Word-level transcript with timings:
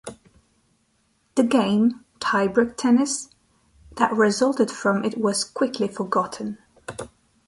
The 1.35 1.43
game, 1.43 2.03
Tie 2.19 2.47
Break 2.47 2.75
Tennis, 2.75 3.29
that 3.97 4.11
resulted 4.13 4.71
from 4.71 5.05
it 5.05 5.19
was 5.19 5.43
quickly 5.43 5.87
forgotten. 5.89 6.57